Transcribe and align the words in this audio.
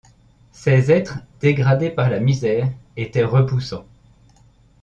Ces 0.51 0.89
êtres, 0.91 1.19
dégradés 1.41 1.91
par 1.91 2.09
la 2.09 2.19
misère, 2.19 2.67
étaient 2.97 3.23
repoussants. 3.23 3.85